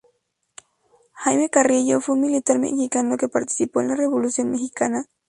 Jaime 1.13 1.51
Carrillo 1.51 2.01
fue 2.01 2.15
un 2.15 2.21
militar 2.21 2.57
mexicano 2.57 3.17
que 3.17 3.29
participó 3.29 3.81
en 3.81 3.89
la 3.89 3.95
Revolución 3.95 4.49
mexicana. 4.49 5.05